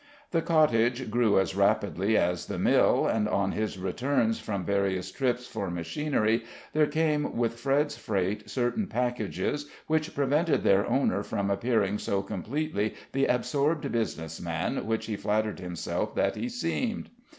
[0.31, 5.45] The cottage grew as rapidly as the mill, and on his returns from various trips
[5.45, 6.43] for machinery
[6.73, 12.95] there came with Fred's freight certain packages which prevented their owner from appearing so completely
[13.11, 17.11] the absorbed businessman which he flattered himself that he seemed.